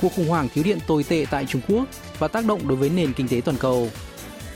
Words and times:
cuộc 0.00 0.12
khủng 0.16 0.28
hoảng 0.28 0.48
thiếu 0.54 0.64
điện 0.64 0.78
tồi 0.86 1.04
tệ 1.04 1.26
tại 1.30 1.46
Trung 1.48 1.62
Quốc 1.68 1.84
và 2.18 2.28
tác 2.28 2.46
động 2.46 2.68
đối 2.68 2.76
với 2.76 2.90
nền 2.90 3.12
kinh 3.12 3.28
tế 3.28 3.40
toàn 3.44 3.56
cầu. 3.56 3.90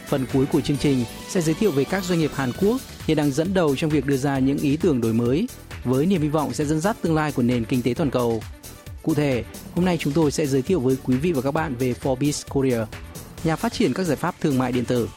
Phần 0.08 0.26
cuối 0.32 0.46
của 0.52 0.60
chương 0.60 0.76
trình 0.76 1.04
sẽ 1.28 1.40
giới 1.40 1.54
thiệu 1.54 1.70
về 1.70 1.84
các 1.84 2.04
doanh 2.04 2.18
nghiệp 2.18 2.30
Hàn 2.34 2.52
Quốc 2.60 2.80
hiện 3.06 3.16
đang 3.16 3.30
dẫn 3.30 3.54
đầu 3.54 3.76
trong 3.76 3.90
việc 3.90 4.06
đưa 4.06 4.16
ra 4.16 4.38
những 4.38 4.58
ý 4.58 4.76
tưởng 4.76 5.00
đổi 5.00 5.12
mới 5.12 5.48
với 5.84 6.06
niềm 6.06 6.22
hy 6.22 6.28
vọng 6.28 6.52
sẽ 6.52 6.64
dẫn 6.64 6.80
dắt 6.80 6.96
tương 7.02 7.14
lai 7.14 7.32
của 7.32 7.42
nền 7.42 7.64
kinh 7.64 7.82
tế 7.82 7.94
toàn 7.94 8.10
cầu. 8.10 8.42
Cụ 9.02 9.14
thể, 9.14 9.44
hôm 9.74 9.84
nay 9.84 9.96
chúng 10.00 10.12
tôi 10.12 10.30
sẽ 10.30 10.46
giới 10.46 10.62
thiệu 10.62 10.80
với 10.80 10.96
quý 11.04 11.16
vị 11.16 11.32
và 11.32 11.42
các 11.42 11.50
bạn 11.50 11.74
về 11.74 11.94
Forbes 12.02 12.42
Korea, 12.48 12.86
nhà 13.44 13.56
phát 13.56 13.72
triển 13.72 13.94
các 13.94 14.04
giải 14.04 14.16
pháp 14.16 14.34
thương 14.40 14.58
mại 14.58 14.72
điện 14.72 14.84
tử. 14.84 15.08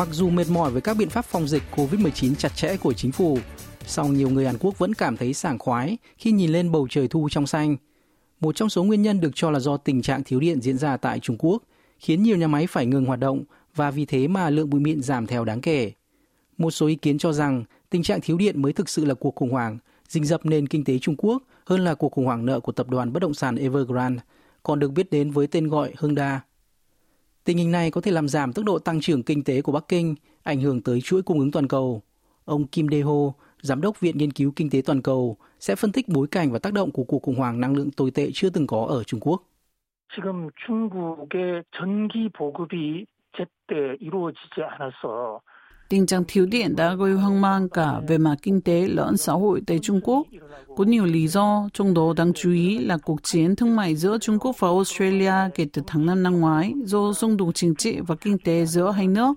Mặc 0.00 0.08
dù 0.12 0.30
mệt 0.30 0.50
mỏi 0.50 0.70
với 0.70 0.80
các 0.80 0.96
biện 0.96 1.08
pháp 1.08 1.24
phòng 1.24 1.48
dịch 1.48 1.62
COVID-19 1.76 2.34
chặt 2.34 2.56
chẽ 2.56 2.76
của 2.76 2.92
chính 2.92 3.12
phủ, 3.12 3.38
song 3.86 4.14
nhiều 4.14 4.30
người 4.30 4.46
Hàn 4.46 4.56
Quốc 4.60 4.78
vẫn 4.78 4.94
cảm 4.94 5.16
thấy 5.16 5.34
sảng 5.34 5.58
khoái 5.58 5.96
khi 6.18 6.32
nhìn 6.32 6.50
lên 6.50 6.72
bầu 6.72 6.86
trời 6.90 7.08
thu 7.08 7.28
trong 7.28 7.46
xanh. 7.46 7.76
Một 8.40 8.56
trong 8.56 8.68
số 8.68 8.84
nguyên 8.84 9.02
nhân 9.02 9.20
được 9.20 9.30
cho 9.34 9.50
là 9.50 9.60
do 9.60 9.76
tình 9.76 10.02
trạng 10.02 10.24
thiếu 10.24 10.40
điện 10.40 10.60
diễn 10.60 10.78
ra 10.78 10.96
tại 10.96 11.20
Trung 11.20 11.36
Quốc, 11.38 11.62
khiến 11.98 12.22
nhiều 12.22 12.36
nhà 12.36 12.46
máy 12.46 12.66
phải 12.66 12.86
ngừng 12.86 13.04
hoạt 13.04 13.20
động 13.20 13.44
và 13.74 13.90
vì 13.90 14.04
thế 14.04 14.28
mà 14.28 14.50
lượng 14.50 14.70
bụi 14.70 14.80
mịn 14.80 15.02
giảm 15.02 15.26
theo 15.26 15.44
đáng 15.44 15.60
kể. 15.60 15.92
Một 16.58 16.70
số 16.70 16.86
ý 16.86 16.94
kiến 16.94 17.18
cho 17.18 17.32
rằng 17.32 17.64
tình 17.90 18.02
trạng 18.02 18.20
thiếu 18.20 18.38
điện 18.38 18.62
mới 18.62 18.72
thực 18.72 18.88
sự 18.88 19.04
là 19.04 19.14
cuộc 19.14 19.34
khủng 19.34 19.50
hoảng, 19.50 19.78
rình 20.08 20.24
rập 20.24 20.46
nền 20.46 20.66
kinh 20.66 20.84
tế 20.84 20.98
Trung 20.98 21.14
Quốc 21.18 21.42
hơn 21.66 21.84
là 21.84 21.94
cuộc 21.94 22.12
khủng 22.12 22.26
hoảng 22.26 22.46
nợ 22.46 22.60
của 22.60 22.72
tập 22.72 22.88
đoàn 22.88 23.12
bất 23.12 23.20
động 23.20 23.34
sản 23.34 23.56
Evergrande, 23.56 24.22
còn 24.62 24.78
được 24.78 24.92
biết 24.92 25.10
đến 25.10 25.30
với 25.30 25.46
tên 25.46 25.68
gọi 25.68 25.92
Hyundai. 26.00 26.38
Tình 27.43 27.57
hình 27.57 27.71
này 27.71 27.91
có 27.91 28.01
thể 28.01 28.11
làm 28.11 28.27
giảm 28.27 28.53
tốc 28.53 28.65
độ 28.65 28.79
tăng 28.79 29.01
trưởng 29.01 29.23
kinh 29.23 29.43
tế 29.43 29.61
của 29.61 29.71
Bắc 29.71 29.87
Kinh, 29.87 30.15
ảnh 30.43 30.61
hưởng 30.61 30.81
tới 30.81 31.01
chuỗi 31.01 31.21
cung 31.21 31.39
ứng 31.39 31.51
toàn 31.51 31.67
cầu. 31.67 32.01
Ông 32.45 32.67
Kim 32.67 32.87
Dae-ho, 32.87 33.31
Giám 33.61 33.81
đốc 33.81 33.99
Viện 33.99 34.17
Nghiên 34.17 34.31
cứu 34.31 34.51
Kinh 34.55 34.69
tế 34.69 34.81
Toàn 34.85 35.01
cầu, 35.01 35.37
sẽ 35.59 35.75
phân 35.75 35.91
tích 35.91 36.07
bối 36.09 36.27
cảnh 36.31 36.51
và 36.51 36.59
tác 36.59 36.73
động 36.73 36.91
của 36.91 37.03
cuộc 37.03 37.21
khủng 37.23 37.35
hoảng 37.35 37.61
năng 37.61 37.75
lượng 37.75 37.91
tồi 37.91 38.11
tệ 38.11 38.29
chưa 38.33 38.49
từng 38.49 38.67
có 38.67 38.85
ở 38.85 39.03
Trung 39.03 39.19
Quốc. 39.19 39.43
지금 40.17 40.49
중국의 40.67 41.63
전기 41.71 42.29
보급이 42.29 43.05
제때 43.37 43.97
이루어지지 43.99 44.63
않아서 44.63 45.41
Tình 45.90 46.06
trạng 46.06 46.24
thiếu 46.28 46.46
điện 46.46 46.76
đã 46.76 46.94
gây 46.94 47.12
hoang 47.12 47.40
mang 47.40 47.68
cả 47.68 48.00
về 48.08 48.18
mặt 48.18 48.36
kinh 48.42 48.60
tế 48.60 48.88
lẫn 48.88 49.16
xã 49.16 49.32
hội 49.32 49.62
tại 49.66 49.78
Trung 49.82 50.00
Quốc. 50.04 50.26
Có 50.76 50.84
nhiều 50.84 51.04
lý 51.04 51.28
do, 51.28 51.68
trong 51.72 51.94
đó 51.94 52.12
đáng 52.16 52.32
chú 52.32 52.52
ý 52.52 52.78
là 52.78 52.96
cuộc 52.96 53.22
chiến 53.22 53.56
thương 53.56 53.76
mại 53.76 53.96
giữa 53.96 54.18
Trung 54.18 54.38
Quốc 54.38 54.56
và 54.58 54.68
Australia 54.68 55.32
kể 55.54 55.66
từ 55.72 55.82
tháng 55.86 56.06
5 56.06 56.22
năm 56.22 56.40
ngoái 56.40 56.72
do 56.84 57.12
xung 57.12 57.36
đột 57.36 57.54
chính 57.54 57.74
trị 57.74 57.98
và 58.06 58.14
kinh 58.14 58.38
tế 58.38 58.66
giữa 58.66 58.90
hai 58.90 59.06
nước. 59.06 59.34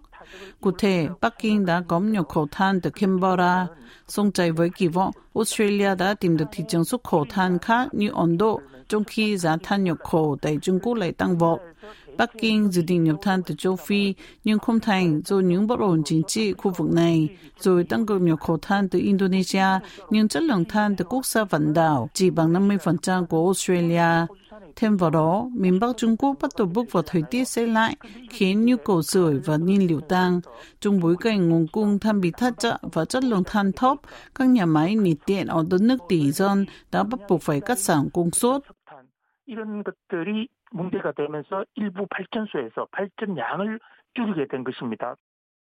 Cụ 0.62 0.72
thể, 0.72 1.08
Bắc 1.22 1.34
Kinh 1.40 1.66
đã 1.66 1.83
có 1.88 2.00
nhập 2.00 2.30
khẩu 2.30 2.48
than 2.52 2.82
từ 2.82 2.89
Canberra, 2.89 3.67
song 4.08 4.32
chạy 4.32 4.52
với 4.52 4.70
kỳ 4.77 4.88
vọng 4.88 5.11
Australia 5.36 5.95
đã 5.95 6.14
tìm 6.14 6.38
được 6.38 6.45
thị 6.52 6.64
trường 6.67 6.86
xuất 6.86 7.04
khẩu 7.04 7.26
than 7.30 7.60
khác 7.60 7.88
như 7.92 8.10
Ấn 8.16 8.38
Độ, 8.38 8.61
trong 8.89 9.04
khi 9.04 9.38
giá 9.38 9.58
than 9.64 9.83
nhập 9.83 9.98
khẩu 10.04 10.38
tại 10.42 10.58
Trung 10.61 10.80
Quốc 10.80 10.94
lại 10.94 11.11
tăng 11.11 11.38
vọt. 11.38 11.60
Bắc 12.17 12.32
Kinh 12.42 12.71
dự 12.71 12.82
định 12.82 13.04
nhập 13.04 13.16
than 13.21 13.44
từ 13.44 13.55
châu 13.58 13.76
Phi 13.76 14.14
nhưng 14.44 14.60
không 14.60 14.80
thành 14.80 15.21
do 15.26 15.39
những 15.39 15.67
bất 15.67 15.80
ổn 15.80 16.02
chính 16.05 16.23
trị 16.23 16.54
khu 16.54 16.71
vực 16.77 16.92
này, 16.94 17.30
rồi 17.60 17.83
tăng 17.83 18.05
cường 18.05 18.26
nhập 18.26 18.39
khẩu 18.42 18.58
than 18.58 18.89
từ 18.89 18.99
Indonesia 18.99 19.66
nhưng 20.10 20.27
chất 20.27 20.44
lượng 20.44 20.66
than 20.66 20.95
từ 20.95 21.05
quốc 21.05 21.26
gia 21.26 21.44
vạn 21.44 21.73
đảo 21.73 22.10
chỉ 22.14 22.30
bằng 22.30 22.54
50% 22.54 23.26
của 23.26 23.45
Australia. 23.45 24.26
Thêm 24.77 24.96
vào 24.96 25.11
đó, 25.11 25.48
miền 25.55 25.80
Bắc 25.80 25.96
Trung 25.96 26.17
Quốc 26.17 26.36
bắt 26.41 26.51
đầu 26.58 26.69
bước 26.74 26.92
vào 26.92 27.02
thời 27.07 27.23
tiết 27.30 27.45
xe 27.45 27.67
lạnh, 27.67 27.95
khiến 28.30 28.64
nhu 28.64 28.77
cầu 28.77 29.02
sưởi 29.02 29.39
và 29.45 29.57
nhiên 29.57 29.86
liệu 29.89 30.01
tăng. 30.01 30.41
Trong 30.80 31.01
bối 31.01 31.17
cảnh 31.20 31.48
nguồn 31.48 31.67
cung 31.73 31.98
than 31.98 32.20
bị 32.20 32.30
thắt 32.30 32.55
chặt 32.58 32.77
và 32.92 33.05
chất 33.05 33.24
lượng 33.24 33.42
than 33.46 33.73
thấp, 33.73 33.98
các 34.35 34.48
nhà 34.48 34.67
máy 34.67 34.95
nhiệt 34.95 35.17
điện 35.27 35.46
ở 35.46 35.64
đất 35.70 35.80
nước 35.80 35.96
tỷ 36.08 36.33
dân 36.33 36.67
đã 36.92 37.02
bắt 37.02 37.20
buộc 37.29 37.42
phải 37.42 37.61
cắt 37.61 37.79
giảm 37.79 38.11
công 38.11 38.30
suất. 38.30 38.63
이런 39.48 39.83
것들이 39.83 40.46
문제가 40.79 41.07
되면서 41.19 41.64
일부 41.80 42.07
발전소에서 42.14 42.77
발전량을 42.92 43.79
줄이게 44.14 44.46
된 44.52 44.64
것입니다. 44.64 45.17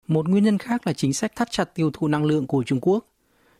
Một 0.07 0.29
nguyên 0.29 0.43
nhân 0.43 0.57
khác 0.57 0.87
là 0.87 0.93
chính 0.93 1.13
sách 1.13 1.35
thắt 1.35 1.51
chặt 1.51 1.75
tiêu 1.75 1.91
thụ 1.93 2.07
năng 2.07 2.25
lượng 2.25 2.47
của 2.47 2.63
Trung 2.63 2.79
Quốc. 2.81 3.05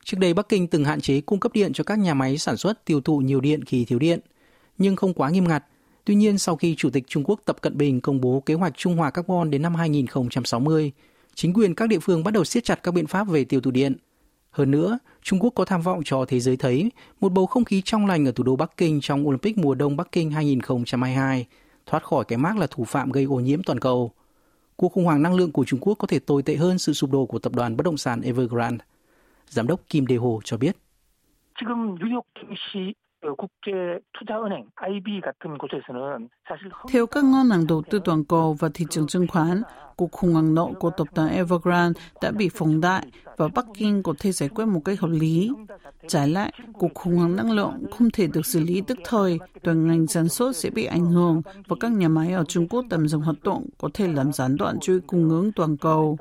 Trước 0.04 0.18
đây 0.20 0.34
Bắc 0.34 0.50
Kinh 0.50 0.68
từng 0.68 0.86
hạn 0.86 1.02
chế 1.02 1.22
cung 1.22 1.40
cấp 1.40 1.52
điện 1.54 1.74
cho 1.74 1.84
các 1.84 2.00
nhà 2.00 2.14
máy 2.14 2.38
sản 2.38 2.58
xuất 2.58 2.86
tiêu 2.86 3.02
thụ 3.02 3.20
nhiều 3.20 3.42
điện 3.42 3.64
khi 3.64 3.86
thiếu 3.86 4.00
điện, 4.00 4.20
nhưng 4.78 4.96
không 4.96 5.14
quá 5.14 5.30
nghiêm 5.30 5.48
ngặt. 5.48 5.64
Tuy 6.06 6.16
nhiên, 6.16 6.38
sau 6.38 6.56
khi 6.56 6.76
Chủ 6.76 6.90
tịch 6.90 7.04
Trung 7.08 7.24
Quốc 7.24 7.42
Tập 7.46 7.62
Cận 7.62 7.78
Bình 7.78 8.02
công 8.02 8.22
bố 8.22 8.44
kế 8.46 8.54
hoạch 8.54 8.78
trung 8.78 8.98
hòa 8.98 9.12
carbon 9.12 9.52
đến 9.52 9.62
năm 9.62 9.76
2060, 9.76 10.92
chính 11.36 11.54
quyền 11.54 11.76
các 11.76 11.90
địa 11.90 12.00
phương 12.00 12.24
bắt 12.24 12.32
đầu 12.32 12.44
siết 12.44 12.64
chặt 12.64 12.84
các 12.84 12.94
biện 12.94 13.08
pháp 13.08 13.28
về 13.28 13.44
tiêu 13.44 13.62
thụ 13.62 13.72
điện. 13.72 13.96
Hơn 14.52 14.72
nữa, 14.72 15.00
Trung 15.22 15.40
Quốc 15.40 15.50
có 15.56 15.66
tham 15.66 15.82
vọng 15.82 16.02
cho 16.06 16.26
thế 16.28 16.40
giới 16.40 16.58
thấy 16.58 16.92
một 17.20 17.32
bầu 17.32 17.46
không 17.46 17.64
khí 17.64 17.82
trong 17.86 18.06
lành 18.06 18.26
ở 18.26 18.32
thủ 18.32 18.44
đô 18.44 18.56
Bắc 18.56 18.78
Kinh 18.78 19.00
trong 19.02 19.28
Olympic 19.28 19.58
mùa 19.58 19.76
đông 19.76 19.98
Bắc 19.98 20.12
Kinh 20.12 20.32
2022, 20.32 21.46
thoát 21.86 22.04
khỏi 22.04 22.26
cái 22.26 22.38
mác 22.38 22.58
là 22.58 22.68
thủ 22.68 22.84
phạm 22.84 23.12
gây 23.12 23.24
ô 23.24 23.36
nhiễm 23.36 23.64
toàn 23.64 23.80
cầu. 23.80 24.12
Cuộc 24.76 24.90
khủng 24.90 25.06
hoảng 25.06 25.22
năng 25.22 25.36
lượng 25.36 25.52
của 25.52 25.66
Trung 25.66 25.80
Quốc 25.80 25.96
có 25.96 26.08
thể 26.08 26.20
tồi 26.20 26.44
tệ 26.44 26.56
hơn 26.56 26.78
sự 26.78 26.94
sụp 26.94 27.12
đổ 27.12 27.26
của 27.26 27.40
tập 27.40 27.56
đoàn 27.56 27.78
bất 27.78 27.84
động 27.84 27.98
sản 27.98 28.22
Evergrande. 28.22 28.86
Giám 29.50 29.68
đốc 29.68 29.82
Kim 29.90 30.06
Dae-ho 30.06 30.40
cho 30.44 30.58
biết. 30.58 30.78
지금 31.62 31.96
뉴욕 32.00 32.26
증시 32.36 32.96
theo 36.93 37.07
các 37.07 37.25
ngân 37.25 37.51
hàng 37.51 37.67
đầu 37.67 37.83
tư 37.91 38.01
toàn 38.05 38.25
cầu 38.25 38.57
và 38.59 38.69
thị 38.75 38.85
trường 38.91 39.07
chứng 39.07 39.27
khoán, 39.27 39.63
cuộc 39.97 40.13
khủng 40.13 40.33
hoảng 40.33 40.55
nợ 40.55 40.67
của 40.79 40.91
tập 40.91 41.07
đoàn 41.15 41.29
Evergrande 41.29 42.01
đã 42.23 42.31
bị 42.31 42.49
phóng 42.55 42.81
đại 42.81 43.07
và 43.37 43.49
Bắc 43.55 43.67
Kinh 43.75 44.03
có 44.03 44.15
thể 44.19 44.33
giải 44.33 44.49
quyết 44.49 44.65
một 44.65 44.81
cách 44.85 45.01
hợp 45.01 45.11
lý. 45.11 45.51
Trái 46.09 46.29
lại, 46.29 46.53
cuộc 46.73 46.95
khủng 46.95 47.17
hoảng 47.17 47.37
năng 47.37 47.53
lượng 47.53 47.85
không 47.91 48.11
thể 48.11 48.27
được 48.27 48.47
xử 48.47 48.61
lý 48.61 48.83
tức 48.87 48.99
thời, 49.05 49.39
toàn 49.63 49.87
ngành 49.87 50.07
sản 50.07 50.29
xuất 50.29 50.57
sẽ 50.57 50.71
bị 50.71 50.85
ảnh 50.85 51.07
hưởng 51.07 51.43
và 51.69 51.77
các 51.81 51.93
nhà 51.93 52.09
máy 52.09 52.33
ở 52.33 52.45
Trung 52.45 52.69
Quốc 52.69 52.85
tạm 52.91 53.09
dừng 53.09 53.21
hoạt 53.21 53.37
động 53.43 53.67
có 53.79 53.89
thể 53.95 54.09
làm 54.13 54.33
gián 54.33 54.57
đoạn 54.57 54.79
chuỗi 54.81 55.01
cung 55.01 55.29
ứng 55.29 55.53
toàn 55.53 55.77
cầu. 55.77 56.19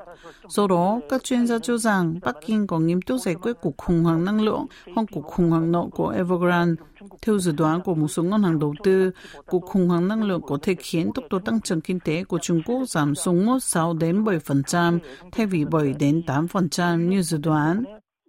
Do 0.48 0.66
đó, 0.66 1.00
các 1.08 1.24
chuyên 1.24 1.46
gia 1.46 1.58
cho 1.58 1.78
rằng 1.78 2.14
Bắc 2.22 2.36
Kinh 2.46 2.66
có 2.66 2.78
nghiêm 2.78 3.02
túc 3.02 3.20
giải 3.20 3.34
quyết 3.34 3.52
cuộc 3.62 3.76
khủng 3.76 4.04
hoảng 4.04 4.24
năng 4.24 4.40
lượng 4.40 4.66
hoặc 4.94 5.06
cuộc 5.12 5.24
khủng 5.24 5.50
hoảng 5.50 5.72
nợ 5.72 5.86
của 5.92 6.08
Evergrande 6.08 6.82
Theo 7.21 7.39
dự 7.39 7.51
đoán 7.57 7.81
của 7.81 7.95
một 7.95 8.07
số 8.07 8.23
ngân 8.23 8.43
hàng 8.43 8.59
đầu 8.59 8.73
tư, 8.83 9.11
cuộc 9.45 9.65
khủng 9.65 9.87
hoảng 9.87 10.07
năng 10.07 10.23
lượng 10.23 10.41
có 10.41 10.57
thể 10.61 10.75
khiến 10.79 11.11
tốc 11.15 11.25
độ 11.29 11.39
tăng 11.39 11.61
trưởng 11.61 11.81
kinh 11.81 11.99
tế 11.99 12.23
của 12.23 12.39
Trung 12.41 12.61
Quốc 12.65 12.85
giảm 12.85 13.15
xuống 13.15 13.45
mức 13.45 13.63
6 13.63 13.93
đến 13.93 14.23
7% 14.23 14.99
thay 15.31 15.45
vì 15.45 15.65
7 15.65 15.93
đến 15.99 16.21
8% 16.27 17.09
như 17.09 17.21
dự 17.21 17.37
đoán. 17.37 17.83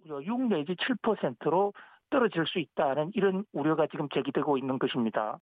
6 0.05 0.19
내지 0.49 0.75
7%로 0.75 1.71
떨어질 2.11 2.45
수 2.45 2.59
있다는 2.59 3.11
이런 3.13 3.45
우려가 3.53 3.87
지금 3.91 4.07
제기되고 4.13 4.57
있는 4.57 4.77
것입니다. 4.79 5.39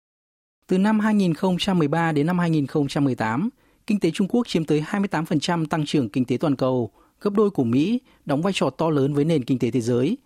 Từ 0.68 0.78
năm 0.78 1.00
2013 1.00 2.12
đến 2.12 2.26
năm 2.26 2.40
2018, 2.40 3.50
kinh 3.88 4.00
tế 4.00 4.12
Trung 4.12 4.28
Quốc 4.28 4.48
chiếm 4.48 4.66
tới 4.66 4.84
28% 4.88 5.66
tăng 5.66 5.86
trưởng 5.86 6.10
kinh 6.10 6.26
tế 6.26 6.38
toàn 6.40 6.56
cầu, 6.56 6.92
gấp 7.22 7.32
đôi 7.34 7.50
của 7.50 7.64
Mỹ, 7.64 8.00
đóng 8.26 8.42
vai 8.42 8.54
trò 8.54 8.70
to 8.70 8.90
lớn 8.90 9.14
với 9.14 9.26
nền 9.26 9.44
kinh 9.44 9.60
tế 9.60 9.72
thế 9.72 9.82
giới. 9.82 10.18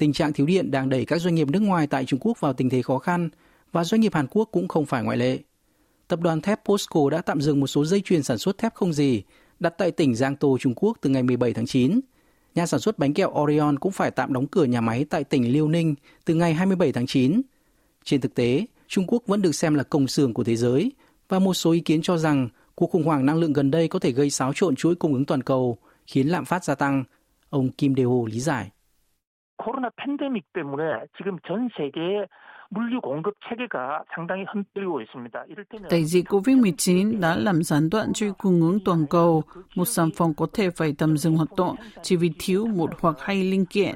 Tình 0.00 0.12
trạng 0.12 0.32
thiếu 0.32 0.46
điện 0.46 0.70
đang 0.70 0.88
đẩy 0.88 1.04
các 1.04 1.18
doanh 1.18 1.34
nghiệp 1.34 1.48
nước 1.48 1.62
ngoài 1.62 1.86
tại 1.86 2.04
Trung 2.04 2.20
Quốc 2.22 2.40
vào 2.40 2.52
tình 2.52 2.70
thế 2.70 2.82
khó 2.82 2.98
khăn 2.98 3.28
và 3.72 3.84
doanh 3.84 4.00
nghiệp 4.00 4.14
Hàn 4.14 4.26
Quốc 4.30 4.48
cũng 4.52 4.68
không 4.68 4.86
phải 4.86 5.02
ngoại 5.02 5.16
lệ. 5.16 5.38
Tập 6.08 6.20
đoàn 6.20 6.40
thép 6.40 6.64
POSCO 6.64 7.10
đã 7.10 7.22
tạm 7.22 7.40
dừng 7.40 7.60
một 7.60 7.66
số 7.66 7.84
dây 7.84 8.00
chuyền 8.00 8.22
sản 8.22 8.38
xuất 8.38 8.58
thép 8.58 8.74
không 8.74 8.92
gì 8.92 9.22
đặt 9.58 9.74
tại 9.78 9.90
tỉnh 9.90 10.14
Giang 10.14 10.36
Tô, 10.36 10.58
Trung 10.60 10.74
Quốc 10.76 10.98
từ 11.00 11.10
ngày 11.10 11.22
17 11.22 11.52
tháng 11.52 11.66
9. 11.66 12.00
Nhà 12.54 12.66
sản 12.66 12.80
xuất 12.80 12.98
bánh 12.98 13.14
kẹo 13.14 13.30
Orion 13.40 13.78
cũng 13.78 13.92
phải 13.92 14.10
tạm 14.10 14.32
đóng 14.32 14.46
cửa 14.46 14.64
nhà 14.64 14.80
máy 14.80 15.04
tại 15.10 15.24
tỉnh 15.24 15.52
Liêu 15.52 15.68
Ninh 15.68 15.94
từ 16.24 16.34
ngày 16.34 16.54
27 16.54 16.92
tháng 16.92 17.06
9. 17.06 17.42
Trên 18.04 18.20
thực 18.20 18.34
tế, 18.34 18.66
Trung 18.88 19.04
Quốc 19.08 19.22
vẫn 19.26 19.42
được 19.42 19.54
xem 19.54 19.74
là 19.74 19.82
công 19.82 20.08
xưởng 20.08 20.34
của 20.34 20.44
thế 20.44 20.56
giới 20.56 20.92
và 21.28 21.38
một 21.38 21.54
số 21.54 21.72
ý 21.72 21.80
kiến 21.80 22.02
cho 22.02 22.18
rằng 22.18 22.48
cuộc 22.74 22.90
khủng 22.90 23.04
hoảng 23.04 23.26
năng 23.26 23.38
lượng 23.38 23.52
gần 23.52 23.70
đây 23.70 23.88
có 23.88 23.98
thể 23.98 24.12
gây 24.12 24.30
xáo 24.30 24.52
trộn 24.54 24.76
chuỗi 24.76 24.94
cung 24.94 25.14
ứng 25.14 25.24
toàn 25.24 25.42
cầu, 25.42 25.78
khiến 26.06 26.28
lạm 26.28 26.44
phát 26.44 26.64
gia 26.64 26.74
tăng. 26.74 27.04
Ông 27.50 27.68
Kim 27.68 27.94
Dae-ho 27.94 28.26
lý 28.26 28.40
giải. 28.40 28.70
코로나 29.59 29.89
팬데믹 29.95 30.43
때문에 30.53 30.83
지금 31.17 31.37
전 31.47 31.69
세계의 31.77 32.27
물류 32.69 32.99
공급 32.99 33.35
체계가 33.47 34.03
상당히 34.15 34.43
흔들리고 34.51 35.01
있습니다. 35.01 35.45
이를테면 35.49 35.87
Đại 35.89 36.03
dịch 36.03 36.25
COVID-19 36.29 37.19
đã 37.19 37.35
làm 37.35 37.63
gián 37.63 37.89
đoạn 37.89 38.13
chuỗi 38.13 38.31
cung 38.37 38.61
ứng 38.61 38.79
toàn 38.85 39.05
cầu. 39.09 39.43
Một 39.75 39.85
sản 39.85 40.09
phẩm 40.17 40.33
có 40.37 40.47
thể 40.53 40.69
phải 40.69 40.93
tạm 40.97 41.17
dừng 41.17 41.37
hoạt 41.37 41.49
động 41.57 41.75
chỉ 42.01 42.15
vì 42.15 42.31
thiếu 42.39 42.65
một 42.65 42.89
hoặc 43.01 43.15
hai 43.19 43.43
linh 43.43 43.65
kiện. 43.65 43.95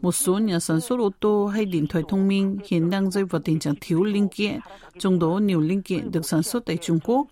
một 0.00 0.12
số 0.12 0.38
nhà 0.38 0.60
sản 0.60 0.80
xuất 0.80 0.98
ô 0.98 1.10
tô 1.20 1.46
hay 1.46 1.64
điện 1.64 1.86
thoại 1.86 2.04
thông 2.08 2.28
minh 2.28 2.58
hiện 2.68 2.90
đang 2.90 3.10
rơi 3.10 3.24
vào 3.24 3.42
tình 3.42 3.58
trạng 3.58 3.74
thiếu 3.80 4.04
linh 4.04 4.28
kiện, 4.28 4.60
trong 4.98 5.18
đó 5.18 5.28
nhiều 5.28 5.60
linh 5.60 5.82
kiện 5.82 6.10
được 6.10 6.26
sản 6.26 6.42
xuất 6.42 6.64
tại 6.66 6.76
Trung 6.82 6.98
Quốc. 7.04 7.26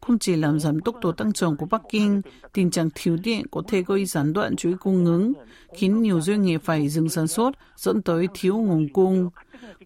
Không 0.00 0.18
chỉ 0.18 0.36
làm 0.36 0.60
giảm 0.60 0.80
tốc 0.80 0.96
độ 1.02 1.12
tăng 1.12 1.32
trưởng 1.32 1.56
của 1.56 1.66
Bắc 1.66 1.82
Kinh, 1.90 2.22
tình 2.52 2.70
trạng 2.70 2.88
thiếu 2.94 3.16
điện 3.22 3.46
có 3.50 3.62
thể 3.68 3.82
gây 3.86 4.04
gián 4.04 4.32
đoạn 4.32 4.56
chuỗi 4.56 4.74
cung 4.74 5.04
ứng, 5.04 5.32
khiến 5.76 6.02
nhiều 6.02 6.20
doanh 6.20 6.42
nghiệp 6.42 6.60
phải 6.64 6.88
dừng 6.88 7.08
sản 7.08 7.28
xuất, 7.28 7.50
dẫn 7.76 8.02
tới 8.02 8.28
thiếu 8.34 8.56
nguồn 8.56 8.88
cung. 8.92 9.30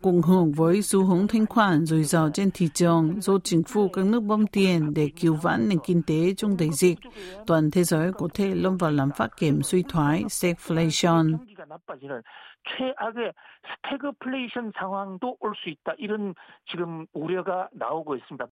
Cùng 0.02 0.22
hưởng 0.22 0.52
với 0.52 0.82
xu 0.82 1.04
hướng 1.04 1.26
thanh 1.26 1.46
khoản 1.46 1.86
rủi 1.86 2.04
ro 2.04 2.28
trên 2.28 2.50
thị 2.50 2.68
trường 2.74 3.20
do 3.20 3.38
chính 3.44 3.62
phủ 3.62 3.88
các 3.88 4.04
nước 4.04 4.20
bơm 4.20 4.46
tiền 4.46 4.94
để 4.94 5.10
cứu 5.20 5.34
vãn 5.34 5.68
nền 5.68 5.78
kinh 5.86 6.02
tế 6.02 6.34
trong 6.36 6.56
đại 6.56 6.70
dịch, 6.72 6.98
toàn 7.46 7.70
thế 7.70 7.84
giới 7.84 8.12
có 8.12 8.28
thể 8.34 8.54
lâm 8.54 8.76
vào 8.76 8.90
lạm 8.90 9.10
phát 9.16 9.36
kiểm 9.36 9.62
suy 9.62 9.82
thoái 9.88 10.24
stagflation. 10.24 11.36
최악의 12.65 13.33
스태그플레이션 13.65 14.71
상황도 14.77 15.37
올 15.39 15.53
수 15.55 15.69
있다. 15.69 15.93
이런 15.97 16.33
지금 16.71 17.05
우려가 17.13 17.69
나오고 17.71 18.15
있습니다. 18.15 18.45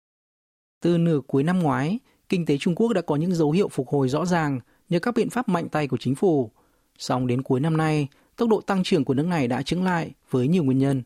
Từ 0.81 0.97
nửa 0.97 1.21
cuối 1.27 1.43
năm 1.43 1.59
ngoái, 1.59 1.99
kinh 2.29 2.45
tế 2.45 2.57
Trung 2.57 2.75
Quốc 2.75 2.93
đã 2.93 3.01
có 3.01 3.15
những 3.15 3.33
dấu 3.35 3.51
hiệu 3.51 3.67
phục 3.67 3.87
hồi 3.87 4.09
rõ 4.09 4.25
ràng 4.25 4.59
nhờ 4.89 4.99
các 4.99 5.15
biện 5.15 5.29
pháp 5.29 5.49
mạnh 5.49 5.69
tay 5.69 5.87
của 5.87 5.97
chính 5.97 6.15
phủ. 6.15 6.51
Song 6.97 7.27
đến 7.27 7.41
cuối 7.41 7.59
năm 7.59 7.77
nay, 7.77 8.07
tốc 8.35 8.49
độ 8.49 8.61
tăng 8.61 8.83
trưởng 8.83 9.05
của 9.05 9.13
nước 9.13 9.27
này 9.27 9.47
đã 9.47 9.61
chứng 9.61 9.83
lại 9.83 10.11
với 10.29 10.47
nhiều 10.47 10.63
nguyên 10.63 10.77
nhân. 10.77 11.03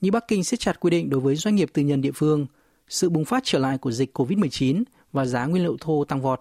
Như 0.00 0.10
Bắc 0.10 0.28
Kinh 0.28 0.44
siết 0.44 0.60
chặt 0.60 0.80
quy 0.80 0.90
định 0.90 1.10
đối 1.10 1.20
với 1.20 1.36
doanh 1.36 1.54
nghiệp 1.54 1.68
tư 1.72 1.82
nhân 1.82 2.00
địa 2.00 2.12
phương, 2.14 2.46
sự 2.88 3.10
bùng 3.10 3.24
phát 3.24 3.42
trở 3.44 3.58
lại 3.58 3.78
của 3.78 3.90
dịch 3.90 4.18
COVID-19 4.18 4.82
và 5.12 5.24
giá 5.24 5.46
nguyên 5.46 5.62
liệu 5.62 5.76
thô 5.80 6.04
tăng 6.04 6.20
vọt. 6.20 6.40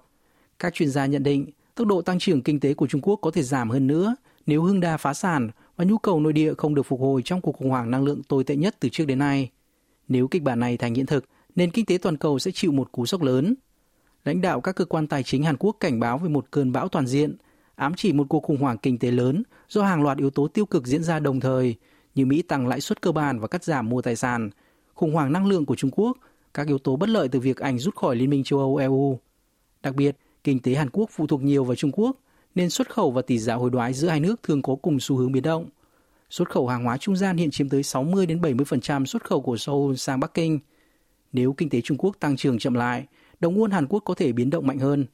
Các 0.59 0.73
chuyên 0.73 0.89
gia 0.89 1.05
nhận 1.05 1.23
định 1.23 1.49
tốc 1.75 1.87
độ 1.87 2.01
tăng 2.01 2.19
trưởng 2.19 2.43
kinh 2.43 2.59
tế 2.59 2.73
của 2.73 2.87
Trung 2.87 3.01
Quốc 3.01 3.15
có 3.15 3.31
thể 3.31 3.43
giảm 3.43 3.69
hơn 3.69 3.87
nữa 3.87 4.15
nếu 4.46 4.62
Hưng 4.62 4.80
Đa 4.80 4.96
phá 4.96 5.14
sản 5.14 5.50
và 5.76 5.84
nhu 5.84 5.98
cầu 5.98 6.20
nội 6.20 6.32
địa 6.32 6.54
không 6.54 6.74
được 6.74 6.82
phục 6.82 7.00
hồi 7.00 7.22
trong 7.22 7.40
cuộc 7.40 7.56
khủng 7.56 7.70
hoảng 7.70 7.90
năng 7.90 8.04
lượng 8.04 8.22
tồi 8.22 8.44
tệ 8.44 8.56
nhất 8.56 8.76
từ 8.80 8.88
trước 8.88 9.04
đến 9.04 9.18
nay. 9.18 9.50
Nếu 10.08 10.28
kịch 10.28 10.42
bản 10.42 10.60
này 10.60 10.76
thành 10.76 10.94
hiện 10.94 11.06
thực, 11.06 11.24
nền 11.56 11.70
kinh 11.70 11.86
tế 11.86 11.98
toàn 11.98 12.16
cầu 12.16 12.38
sẽ 12.38 12.50
chịu 12.50 12.72
một 12.72 12.92
cú 12.92 13.06
sốc 13.06 13.22
lớn. 13.22 13.54
Lãnh 14.24 14.40
đạo 14.40 14.60
các 14.60 14.76
cơ 14.76 14.84
quan 14.84 15.06
tài 15.06 15.22
chính 15.22 15.42
Hàn 15.42 15.56
Quốc 15.56 15.76
cảnh 15.80 16.00
báo 16.00 16.18
về 16.18 16.28
một 16.28 16.50
cơn 16.50 16.72
bão 16.72 16.88
toàn 16.88 17.06
diện, 17.06 17.36
ám 17.74 17.94
chỉ 17.96 18.12
một 18.12 18.26
cuộc 18.28 18.42
khủng 18.42 18.56
hoảng 18.56 18.78
kinh 18.78 18.98
tế 18.98 19.10
lớn 19.10 19.42
do 19.68 19.82
hàng 19.82 20.02
loạt 20.02 20.18
yếu 20.18 20.30
tố 20.30 20.48
tiêu 20.48 20.66
cực 20.66 20.86
diễn 20.86 21.02
ra 21.02 21.18
đồng 21.18 21.40
thời, 21.40 21.74
như 22.14 22.26
Mỹ 22.26 22.42
tăng 22.42 22.66
lãi 22.66 22.80
suất 22.80 23.02
cơ 23.02 23.12
bản 23.12 23.40
và 23.40 23.48
cắt 23.48 23.64
giảm 23.64 23.88
mua 23.88 24.02
tài 24.02 24.16
sản, 24.16 24.50
khủng 24.94 25.12
hoảng 25.12 25.32
năng 25.32 25.46
lượng 25.46 25.66
của 25.66 25.76
Trung 25.76 25.90
Quốc, 25.90 26.16
các 26.54 26.66
yếu 26.66 26.78
tố 26.78 26.96
bất 26.96 27.08
lợi 27.08 27.28
từ 27.28 27.40
việc 27.40 27.56
Anh 27.56 27.78
rút 27.78 27.94
khỏi 27.96 28.16
Liên 28.16 28.30
minh 28.30 28.44
châu 28.44 28.58
Âu 28.58 28.76
EU. 28.76 29.18
Đặc 29.82 29.94
biệt, 29.94 30.16
kinh 30.44 30.60
tế 30.60 30.74
Hàn 30.74 30.90
Quốc 30.90 31.10
phụ 31.12 31.26
thuộc 31.26 31.42
nhiều 31.42 31.64
vào 31.64 31.74
Trung 31.74 31.92
Quốc, 31.92 32.16
nên 32.56 32.70
xuất 32.70 32.90
khẩu 32.90 33.10
và 33.10 33.22
tỷ 33.22 33.38
giá 33.38 33.54
hối 33.54 33.70
đoái 33.70 33.92
giữa 33.92 34.08
hai 34.08 34.20
nước 34.20 34.42
thường 34.42 34.62
có 34.62 34.76
cùng 34.82 35.00
xu 35.00 35.16
hướng 35.16 35.32
biến 35.32 35.42
động. 35.42 35.66
Xuất 36.30 36.50
khẩu 36.50 36.66
hàng 36.66 36.84
hóa 36.84 36.96
trung 36.96 37.16
gian 37.16 37.36
hiện 37.36 37.50
chiếm 37.50 37.68
tới 37.68 37.82
60 37.82 38.26
đến 38.26 38.40
70% 38.40 39.04
xuất 39.04 39.24
khẩu 39.24 39.40
của 39.40 39.56
Seoul 39.56 39.94
sang 39.94 40.20
Bắc 40.20 40.34
Kinh. 40.34 40.58
Nếu 41.32 41.52
kinh 41.52 41.70
tế 41.70 41.80
Trung 41.80 41.98
Quốc 41.98 42.16
tăng 42.20 42.36
trưởng 42.36 42.58
chậm 42.58 42.74
lại, 42.74 43.06
đồng 43.40 43.54
won 43.58 43.72
Hàn 43.72 43.86
Quốc 43.86 44.00
có 44.00 44.14
thể 44.14 44.32
biến 44.32 44.50
động 44.50 44.66
mạnh 44.66 44.78
hơn. 44.78 45.06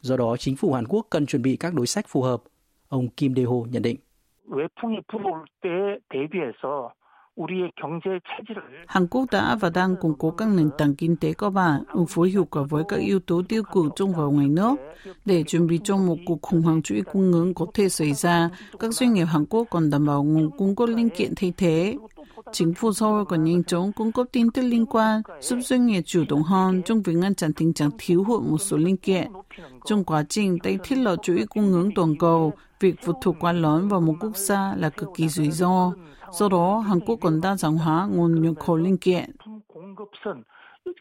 Do 0.00 0.16
đó, 0.16 0.36
chính 0.36 0.56
phủ 0.56 0.72
Hàn 0.72 0.86
Quốc 0.88 1.06
cần 1.10 1.26
chuẩn 1.26 1.42
bị 1.42 1.56
các 1.56 1.74
đối 1.74 1.86
sách 1.86 2.04
phù 2.08 2.22
hợp. 2.22 2.42
Ông 2.88 3.08
Kim 3.08 3.34
Dae-ho 3.34 3.66
nhận 3.70 3.82
định. 3.82 3.96
Hàn 8.86 9.06
Quốc 9.06 9.26
đã 9.30 9.56
và 9.56 9.70
đang 9.70 9.96
củng 9.96 10.14
cố 10.18 10.30
các 10.30 10.48
nền 10.48 10.70
tảng 10.78 10.94
kinh 10.94 11.16
tế 11.16 11.32
cơ 11.32 11.50
bản, 11.50 11.84
ứng 11.92 12.06
phó 12.06 12.22
hiệu 12.22 12.44
quả 12.44 12.62
với 12.70 12.84
các 12.88 12.96
yếu 12.96 13.20
tố 13.20 13.42
tiêu 13.48 13.62
cực 13.72 13.84
trong 13.96 14.12
và 14.12 14.24
ngoài 14.24 14.48
nước. 14.48 14.76
Để 15.24 15.42
chuẩn 15.42 15.66
bị 15.66 15.80
cho 15.84 15.96
một 15.96 16.16
cuộc 16.26 16.42
khủng 16.42 16.62
hoảng 16.62 16.82
chuỗi 16.82 17.02
cung 17.12 17.32
ứng 17.32 17.54
có 17.54 17.66
thể 17.74 17.88
xảy 17.88 18.12
ra, 18.12 18.50
các 18.78 18.94
doanh 18.94 19.12
nghiệp 19.12 19.24
Hàn 19.24 19.46
Quốc 19.46 19.66
còn 19.70 19.90
đảm 19.90 20.06
bảo 20.06 20.22
nguồn 20.22 20.50
cung 20.58 20.76
cấp 20.76 20.88
linh 20.88 21.08
kiện 21.08 21.32
thay 21.36 21.52
thế. 21.56 21.96
Chính 22.52 22.74
phủ 22.74 22.92
Seoul 22.92 23.24
còn 23.28 23.44
nhanh 23.44 23.64
chóng 23.64 23.92
cung 23.92 24.12
cấp 24.12 24.26
tin 24.32 24.50
tức 24.50 24.62
liên 24.62 24.86
quan, 24.86 25.22
giúp 25.40 25.58
doanh 25.62 25.86
nghiệp 25.86 26.02
chủ 26.06 26.24
động 26.28 26.42
hơn 26.42 26.82
trong 26.82 27.02
việc 27.02 27.12
ngăn 27.12 27.34
chặn 27.34 27.52
tình 27.52 27.72
trạng 27.72 27.90
thiếu 27.98 28.24
hụt 28.24 28.42
một 28.42 28.58
số 28.58 28.76
linh 28.76 28.96
kiện. 28.96 29.30
Trong 29.84 30.04
quá 30.04 30.24
trình 30.28 30.58
tái 30.58 30.78
thiết 30.84 30.96
lập 30.96 31.16
chuỗi 31.22 31.44
cung 31.48 31.72
ứng 31.72 31.90
toàn 31.94 32.18
cầu, 32.18 32.52
việc 32.81 32.95
phụ 33.05 33.13
thuộc 33.21 33.35
quá 33.39 33.51
lớn 33.51 33.87
vào 33.87 34.01
một 34.01 34.13
quốc 34.19 34.37
gia 34.37 34.75
là 34.75 34.89
cực 34.89 35.09
kỳ 35.15 35.27
rủi 35.27 35.51
ro. 35.51 35.91
Do 36.31 36.49
đó, 36.49 36.79
Hàn 36.79 36.99
Quốc 36.99 37.19
cần 37.21 37.41
đa 37.41 37.55
dạng 37.55 37.77
hóa 37.77 38.07
nguồn 38.11 38.41
nhập 38.41 38.53
khẩu 38.59 38.77
linh 38.77 38.97
kiện. 38.97 39.31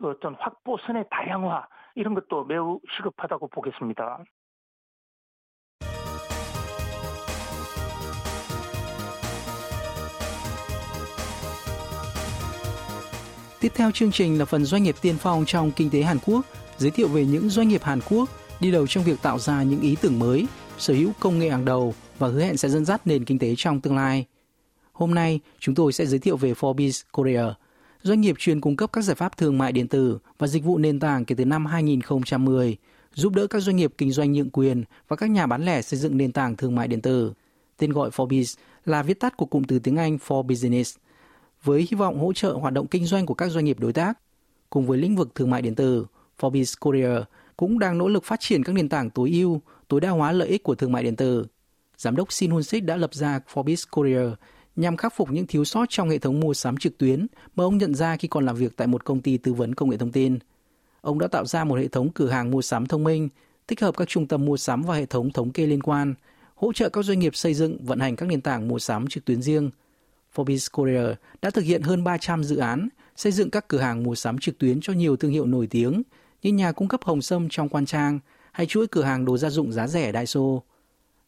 어떤 0.00 0.34
확보선의 0.38 1.04
다양화 1.10 1.62
이런 1.94 2.14
것도 2.14 2.44
매우 2.44 2.80
시급하다고 2.92 3.48
보겠습니다. 3.48 4.24
Tiếp 13.60 13.72
theo 13.74 13.90
chương 13.90 14.10
trình 14.12 14.38
là 14.38 14.44
phần 14.44 14.64
doanh 14.64 14.82
nghiệp 14.82 14.94
tiên 15.02 15.16
phong 15.18 15.44
trong 15.46 15.70
kinh 15.76 15.90
tế 15.90 16.02
Hàn 16.02 16.18
Quốc, 16.26 16.40
giới 16.76 16.90
thiệu 16.90 17.08
về 17.08 17.24
những 17.24 17.48
doanh 17.48 17.68
nghiệp 17.68 17.82
Hàn 17.82 17.98
Quốc 18.10 18.28
đi 18.60 18.70
đầu 18.70 18.86
trong 18.86 19.04
việc 19.04 19.22
tạo 19.22 19.38
ra 19.38 19.62
những 19.62 19.80
ý 19.80 19.96
tưởng 20.02 20.18
mới, 20.18 20.46
sở 20.77 20.93
hữu 20.93 21.11
công 21.19 21.39
nghệ 21.39 21.49
hàng 21.49 21.65
đầu 21.65 21.93
và 22.17 22.27
hứa 22.27 22.41
hẹn 22.41 22.57
sẽ 22.57 22.69
dẫn 22.69 22.85
dắt 22.85 23.07
nền 23.07 23.25
kinh 23.25 23.39
tế 23.39 23.53
trong 23.57 23.81
tương 23.81 23.95
lai. 23.95 24.25
Hôm 24.91 25.15
nay, 25.15 25.39
chúng 25.59 25.75
tôi 25.75 25.93
sẽ 25.93 26.05
giới 26.05 26.19
thiệu 26.19 26.37
về 26.37 26.53
Forbes 26.53 27.03
Korea, 27.11 27.53
doanh 28.01 28.21
nghiệp 28.21 28.35
chuyên 28.39 28.61
cung 28.61 28.75
cấp 28.75 28.89
các 28.93 29.01
giải 29.01 29.15
pháp 29.15 29.37
thương 29.37 29.57
mại 29.57 29.71
điện 29.71 29.87
tử 29.87 30.19
và 30.37 30.47
dịch 30.47 30.63
vụ 30.63 30.77
nền 30.77 30.99
tảng 30.99 31.25
kể 31.25 31.35
từ 31.35 31.45
năm 31.45 31.65
2010, 31.65 32.77
giúp 33.13 33.33
đỡ 33.33 33.47
các 33.47 33.59
doanh 33.59 33.75
nghiệp 33.75 33.93
kinh 33.97 34.11
doanh 34.11 34.33
nhượng 34.33 34.49
quyền 34.49 34.83
và 35.07 35.15
các 35.15 35.29
nhà 35.29 35.47
bán 35.47 35.65
lẻ 35.65 35.81
xây 35.81 35.99
dựng 35.99 36.17
nền 36.17 36.31
tảng 36.31 36.55
thương 36.55 36.75
mại 36.75 36.87
điện 36.87 37.01
tử. 37.01 37.33
Tên 37.77 37.91
gọi 37.91 38.09
Forbes 38.09 38.57
là 38.85 39.03
viết 39.03 39.19
tắt 39.19 39.37
của 39.37 39.45
cụm 39.45 39.63
từ 39.63 39.79
tiếng 39.79 39.97
Anh 39.97 40.17
for 40.27 40.43
business, 40.43 40.97
với 41.63 41.87
hy 41.91 41.97
vọng 41.97 42.19
hỗ 42.19 42.33
trợ 42.33 42.53
hoạt 42.53 42.73
động 42.73 42.87
kinh 42.87 43.05
doanh 43.05 43.25
của 43.25 43.33
các 43.33 43.51
doanh 43.51 43.65
nghiệp 43.65 43.79
đối 43.79 43.93
tác. 43.93 44.19
Cùng 44.69 44.85
với 44.85 44.97
lĩnh 44.97 45.15
vực 45.15 45.35
thương 45.35 45.49
mại 45.49 45.61
điện 45.61 45.75
tử, 45.75 46.05
Forbes 46.39 46.73
Korea 46.79 47.25
cũng 47.61 47.79
đang 47.79 47.97
nỗ 47.97 48.07
lực 48.07 48.23
phát 48.23 48.39
triển 48.39 48.63
các 48.63 48.73
nền 48.73 48.89
tảng 48.89 49.09
tối 49.09 49.31
ưu, 49.31 49.61
tối 49.87 50.01
đa 50.01 50.09
hóa 50.09 50.31
lợi 50.31 50.47
ích 50.47 50.63
của 50.63 50.75
thương 50.75 50.91
mại 50.91 51.03
điện 51.03 51.15
tử. 51.15 51.45
Giám 51.97 52.15
đốc 52.15 52.31
Shin 52.31 52.51
Hun 52.51 52.63
Sik 52.63 52.83
đã 52.83 52.95
lập 52.95 53.13
ra 53.13 53.39
Forbes 53.53 53.85
Korea 53.91 54.35
nhằm 54.75 54.97
khắc 54.97 55.13
phục 55.15 55.31
những 55.31 55.47
thiếu 55.47 55.65
sót 55.65 55.85
trong 55.89 56.09
hệ 56.09 56.17
thống 56.17 56.39
mua 56.39 56.53
sắm 56.53 56.77
trực 56.77 56.97
tuyến 56.97 57.27
mà 57.55 57.63
ông 57.63 57.77
nhận 57.77 57.95
ra 57.95 58.17
khi 58.17 58.27
còn 58.27 58.45
làm 58.45 58.55
việc 58.55 58.77
tại 58.77 58.87
một 58.87 59.05
công 59.05 59.21
ty 59.21 59.37
tư 59.37 59.53
vấn 59.53 59.75
công 59.75 59.89
nghệ 59.89 59.97
thông 59.97 60.11
tin. 60.11 60.39
Ông 61.01 61.19
đã 61.19 61.27
tạo 61.27 61.45
ra 61.45 61.63
một 61.63 61.75
hệ 61.75 61.87
thống 61.87 62.09
cửa 62.09 62.29
hàng 62.29 62.51
mua 62.51 62.61
sắm 62.61 62.85
thông 62.85 63.03
minh, 63.03 63.29
tích 63.67 63.81
hợp 63.81 63.97
các 63.97 64.07
trung 64.07 64.27
tâm 64.27 64.45
mua 64.45 64.57
sắm 64.57 64.81
và 64.81 64.95
hệ 64.95 65.05
thống 65.05 65.31
thống 65.31 65.51
kê 65.51 65.65
liên 65.65 65.81
quan, 65.83 66.13
hỗ 66.55 66.73
trợ 66.73 66.89
các 66.89 67.05
doanh 67.05 67.19
nghiệp 67.19 67.35
xây 67.35 67.53
dựng, 67.53 67.85
vận 67.85 67.99
hành 67.99 68.15
các 68.15 68.25
nền 68.25 68.41
tảng 68.41 68.67
mua 68.67 68.79
sắm 68.79 69.07
trực 69.07 69.25
tuyến 69.25 69.41
riêng. 69.41 69.69
Forbes 70.35 70.67
Korea 70.71 71.15
đã 71.41 71.49
thực 71.49 71.65
hiện 71.65 71.81
hơn 71.81 72.03
300 72.03 72.43
dự 72.43 72.57
án, 72.57 72.89
xây 73.15 73.31
dựng 73.31 73.49
các 73.49 73.67
cửa 73.67 73.79
hàng 73.79 74.03
mua 74.03 74.15
sắm 74.15 74.37
trực 74.37 74.57
tuyến 74.57 74.81
cho 74.81 74.93
nhiều 74.93 75.15
thương 75.15 75.31
hiệu 75.31 75.45
nổi 75.45 75.67
tiếng 75.67 76.03
như 76.42 76.52
nhà 76.52 76.72
cung 76.72 76.88
cấp 76.88 77.00
Hồng 77.04 77.22
Sâm 77.22 77.48
trong 77.50 77.68
Quan 77.68 77.86
Trang 77.86 78.18
hay 78.52 78.66
chuỗi 78.66 78.86
cửa 78.86 79.02
hàng 79.02 79.24
đồ 79.24 79.36
gia 79.36 79.50
dụng 79.50 79.72
giá 79.72 79.86
rẻ 79.86 80.12
Daiso. 80.12 80.40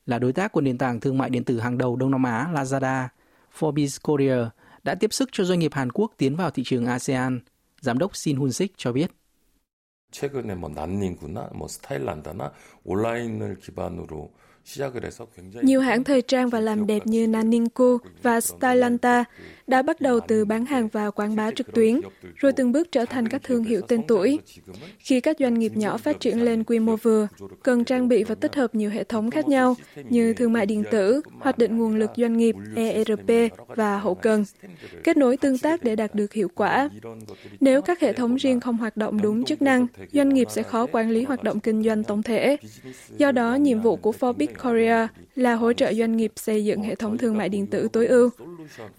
Là 0.07 0.19
đối 0.19 0.33
tác 0.33 0.53
của 0.53 0.61
nền 0.61 0.79
tảng 0.79 1.01
thương 1.01 1.19
mại 1.19 1.31
điện 1.31 1.45
tử 1.45 1.61
hàng 1.61 1.79
đầu 1.79 1.97
Đông 1.97 2.11
Nam 2.11 2.23
Á 2.23 2.49
Lazada, 2.55 3.09
Forbes 3.59 3.99
Korea 4.03 4.51
đã 4.83 4.95
tiếp 4.95 5.13
sức 5.13 5.29
cho 5.33 5.45
doanh 5.45 5.59
nghiệp 5.59 5.75
Hàn 5.75 5.93
Quốc 5.93 6.13
tiến 6.17 6.37
vào 6.37 6.51
thị 6.51 6.63
trường 6.67 6.87
ASEAN. 6.87 7.41
Giám 7.81 7.99
đốc 7.99 8.17
Shin 8.17 8.37
Hun 8.37 8.53
Sik 8.53 8.73
cho 8.77 8.93
biết. 8.93 9.11
최근에 10.11 10.55
뭐 10.55 10.71
난닝구나, 10.71 11.51
뭐 11.55 11.69
스타일란다나 11.69 12.53
온라인을 12.85 13.59
기반으로 13.59 14.33
nhiều 15.62 15.82
hãng 15.82 16.04
thời 16.04 16.22
trang 16.22 16.50
và 16.50 16.60
làm 16.60 16.88
đẹp 16.88 17.08
như 17.08 17.28
Naninco 17.28 17.98
và 18.22 18.42
Stylanta 18.42 19.24
đã 19.68 19.82
bắt 19.82 20.02
đầu 20.02 20.20
từ 20.20 20.46
bán 20.46 20.66
hàng 20.66 20.88
và 20.88 21.12
quảng 21.12 21.36
bá 21.36 21.52
trực 21.52 21.72
tuyến, 21.74 22.02
rồi 22.36 22.52
từng 22.52 22.72
bước 22.72 22.92
trở 22.92 23.06
thành 23.06 23.28
các 23.28 23.44
thương 23.44 23.64
hiệu 23.64 23.82
tên 23.88 24.02
tuổi. 24.08 24.40
Khi 25.00 25.20
các 25.20 25.38
doanh 25.40 25.54
nghiệp 25.54 25.72
nhỏ 25.76 25.98
phát 25.98 26.20
triển 26.20 26.42
lên 26.42 26.64
quy 26.64 26.80
mô 26.80 26.96
vừa, 26.96 27.28
cần 27.64 27.84
trang 27.84 28.08
bị 28.08 28.24
và 28.24 28.36
tích 28.36 28.56
hợp 28.56 28.76
nhiều 28.76 28.90
hệ 28.90 29.04
thống 29.04 29.32
khác 29.32 29.48
nhau 29.48 29.76
như 30.10 30.34
thương 30.34 30.54
mại 30.54 30.66
điện 30.66 30.84
tử, 30.92 31.22
hoạch 31.40 31.58
định 31.58 31.78
nguồn 31.78 31.96
lực 31.96 32.12
doanh 32.18 32.38
nghiệp, 32.38 32.56
ERP 32.76 33.58
và 33.68 34.00
hậu 34.00 34.16
cần, 34.16 34.46
kết 35.04 35.18
nối 35.18 35.38
tương 35.38 35.58
tác 35.58 35.84
để 35.84 35.96
đạt 35.96 36.16
được 36.16 36.34
hiệu 36.34 36.50
quả. 36.56 36.90
Nếu 37.60 37.82
các 37.82 38.00
hệ 38.00 38.14
thống 38.14 38.36
riêng 38.36 38.60
không 38.60 38.78
hoạt 38.78 38.98
động 38.98 39.22
đúng 39.22 39.44
chức 39.44 39.62
năng, 39.62 39.88
doanh 40.12 40.30
nghiệp 40.30 40.48
sẽ 40.52 40.64
khó 40.64 40.86
quản 40.92 41.10
lý 41.10 41.24
hoạt 41.24 41.44
động 41.44 41.60
kinh 41.60 41.84
doanh 41.84 42.04
tổng 42.04 42.24
thể. 42.24 42.58
Do 43.18 43.32
đó, 43.32 43.56
nhiệm 43.56 43.82
vụ 43.82 43.96
của 43.96 44.14
Forbes 44.20 44.53
Korea 44.64 45.08
là 45.36 45.56
hỗ 45.56 45.74
trợ 45.74 45.94
doanh 45.94 46.18
nghiệp 46.18 46.32
xây 46.36 46.66
dựng 46.66 46.82
hệ 46.82 46.96
thống 46.96 47.18
thương 47.18 47.38
mại 47.38 47.50
điện 47.50 47.68
tử 47.68 47.88
tối 47.94 48.08
ưu. 48.08 48.30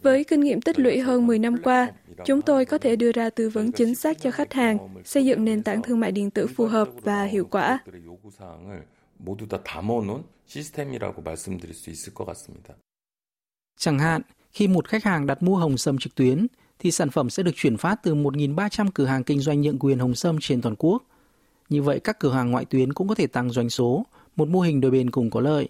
Với 0.03 0.25
kinh 0.25 0.41
nghiệm 0.41 0.61
tích 0.61 0.79
lũy 0.79 0.99
hơn 0.99 1.27
10 1.27 1.39
năm 1.39 1.57
qua, 1.63 1.93
chúng 2.25 2.43
tôi 2.43 2.65
có 2.65 2.79
thể 2.79 2.97
đưa 2.97 3.13
ra 3.13 3.31
tư 3.31 3.49
vấn 3.49 3.73
chính 3.73 3.95
xác 3.95 4.21
cho 4.21 4.31
khách 4.31 4.53
hàng, 4.53 4.79
xây 5.05 5.25
dựng 5.25 5.45
nền 5.45 5.63
tảng 5.63 5.83
thương 5.83 6.01
mại 6.01 6.13
điện 6.13 6.31
tử 6.31 6.47
phù 6.47 6.67
hợp 6.67 6.89
và 7.03 7.25
hiệu 7.25 7.45
quả. 7.51 7.79
Chẳng 13.79 13.99
hạn, 13.99 14.23
khi 14.53 14.69
một 14.69 14.89
khách 14.89 15.05
hàng 15.05 15.27
đặt 15.27 15.43
mua 15.43 15.57
hồng 15.57 15.79
sâm 15.79 15.99
trực 15.99 16.15
tuyến, 16.15 16.47
thì 16.79 16.91
sản 16.91 17.11
phẩm 17.11 17.31
sẽ 17.31 17.43
được 17.43 17.53
chuyển 17.55 17.77
phát 17.77 18.03
từ 18.03 18.15
1.300 18.15 18.89
cửa 18.95 19.07
hàng 19.07 19.25
kinh 19.25 19.41
doanh 19.41 19.61
nhượng 19.61 19.79
quyền 19.79 19.99
hồng 19.99 20.15
sâm 20.15 20.39
trên 20.41 20.63
toàn 20.63 20.75
quốc. 20.79 21.03
Như 21.69 21.83
vậy, 21.83 22.01
các 22.01 22.19
cửa 22.19 22.33
hàng 22.33 22.51
ngoại 22.51 22.65
tuyến 22.65 22.93
cũng 22.93 23.09
có 23.09 23.15
thể 23.15 23.27
tăng 23.27 23.51
doanh 23.51 23.71
số, 23.71 24.07
một 24.37 24.49
mô 24.49 24.61
hình 24.61 24.81
đôi 24.81 24.91
bên 24.91 25.11
cùng 25.11 25.31
có 25.31 25.41
lợi. 25.41 25.69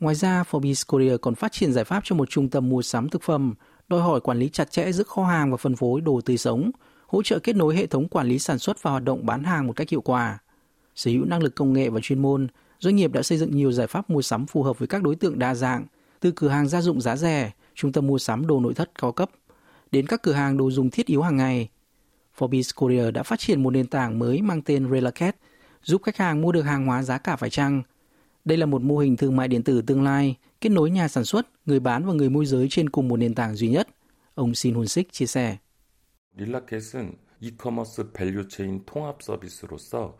Ngoài 0.00 0.14
ra, 0.14 0.44
Forbes 0.50 0.84
Korea 0.86 1.16
còn 1.16 1.34
phát 1.34 1.52
triển 1.52 1.72
giải 1.72 1.84
pháp 1.84 2.00
cho 2.04 2.16
một 2.16 2.30
trung 2.30 2.48
tâm 2.48 2.68
mua 2.68 2.82
sắm 2.82 3.08
thực 3.08 3.22
phẩm, 3.22 3.54
đòi 3.88 4.00
hỏi 4.00 4.20
quản 4.20 4.38
lý 4.38 4.48
chặt 4.48 4.70
chẽ 4.70 4.92
giữa 4.92 5.04
kho 5.04 5.24
hàng 5.24 5.50
và 5.50 5.56
phân 5.56 5.76
phối 5.76 6.00
đồ 6.00 6.20
tươi 6.20 6.36
sống, 6.36 6.70
hỗ 7.06 7.22
trợ 7.22 7.38
kết 7.38 7.56
nối 7.56 7.76
hệ 7.76 7.86
thống 7.86 8.08
quản 8.08 8.26
lý 8.26 8.38
sản 8.38 8.58
xuất 8.58 8.82
và 8.82 8.90
hoạt 8.90 9.04
động 9.04 9.26
bán 9.26 9.44
hàng 9.44 9.66
một 9.66 9.72
cách 9.76 9.88
hiệu 9.88 10.00
quả. 10.00 10.38
Sở 10.94 11.10
hữu 11.10 11.24
năng 11.24 11.42
lực 11.42 11.54
công 11.54 11.72
nghệ 11.72 11.88
và 11.88 12.00
chuyên 12.02 12.22
môn, 12.22 12.48
doanh 12.78 12.96
nghiệp 12.96 13.12
đã 13.12 13.22
xây 13.22 13.38
dựng 13.38 13.56
nhiều 13.56 13.72
giải 13.72 13.86
pháp 13.86 14.10
mua 14.10 14.22
sắm 14.22 14.46
phù 14.46 14.62
hợp 14.62 14.78
với 14.78 14.88
các 14.88 15.02
đối 15.02 15.16
tượng 15.16 15.38
đa 15.38 15.54
dạng, 15.54 15.86
từ 16.20 16.32
cửa 16.36 16.48
hàng 16.48 16.68
gia 16.68 16.80
dụng 16.80 17.00
giá 17.00 17.16
rẻ, 17.16 17.52
trung 17.74 17.92
tâm 17.92 18.06
mua 18.06 18.18
sắm 18.18 18.46
đồ 18.46 18.60
nội 18.60 18.74
thất 18.74 18.90
cao 19.00 19.12
cấp, 19.12 19.30
đến 19.90 20.06
các 20.06 20.22
cửa 20.22 20.32
hàng 20.32 20.56
đồ 20.56 20.70
dùng 20.70 20.90
thiết 20.90 21.06
yếu 21.06 21.22
hàng 21.22 21.36
ngày. 21.36 21.68
Forbes 22.38 22.70
Korea 22.76 23.10
đã 23.10 23.22
phát 23.22 23.38
triển 23.38 23.62
một 23.62 23.70
nền 23.70 23.86
tảng 23.86 24.18
mới 24.18 24.42
mang 24.42 24.62
tên 24.62 24.90
Relaket, 24.90 25.36
giúp 25.83 26.03
khách 26.03 26.17
hàng 26.17 26.41
mua 26.41 26.51
được 26.51 26.61
hàng 26.61 26.85
hóa 26.85 27.03
giá 27.03 27.17
cả 27.17 27.35
phải 27.35 27.49
chăng. 27.49 27.83
Đây 28.45 28.57
là 28.57 28.65
một 28.65 28.81
mô 28.81 28.97
hình 28.97 29.17
thương 29.17 29.35
mại 29.35 29.47
điện 29.47 29.63
tử 29.63 29.81
tương 29.81 30.03
lai, 30.03 30.35
kết 30.61 30.69
nối 30.69 30.89
nhà 30.89 31.07
sản 31.07 31.25
xuất, 31.25 31.47
người 31.65 31.79
bán 31.79 32.05
và 32.05 32.13
người 32.13 32.29
môi 32.29 32.45
giới 32.45 32.67
trên 32.69 32.89
cùng 32.89 33.07
một 33.07 33.17
nền 33.17 33.35
tảng 33.35 33.55
duy 33.55 33.69
nhất. 33.69 33.87
Ông 34.35 34.55
Shin 34.55 34.73
Hun 34.73 34.87
Sik 34.87 35.11
chia 35.11 35.25
sẻ. 35.25 35.57
릴라켓은 36.37 37.17
이커머스 37.41 38.11
밸류체인 38.13 38.85
통합 38.85 39.21
서비스로서 39.21 40.15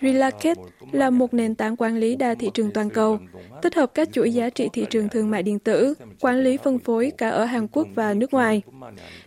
Relaket 0.00 0.56
là 0.92 1.10
một 1.10 1.34
nền 1.34 1.54
tảng 1.54 1.76
quản 1.76 1.96
lý 1.96 2.16
đa 2.16 2.34
thị 2.34 2.50
trường 2.54 2.70
toàn 2.70 2.90
cầu, 2.90 3.18
tích 3.62 3.74
hợp 3.74 3.94
các 3.94 4.08
chuỗi 4.12 4.32
giá 4.32 4.50
trị 4.50 4.68
thị 4.72 4.86
trường 4.90 5.08
thương 5.08 5.30
mại 5.30 5.42
điện 5.42 5.58
tử, 5.58 5.94
quản 6.20 6.40
lý 6.40 6.56
phân 6.56 6.78
phối 6.78 7.12
cả 7.18 7.28
ở 7.28 7.44
Hàn 7.44 7.68
Quốc 7.68 7.88
và 7.94 8.14
nước 8.14 8.32
ngoài. 8.32 8.62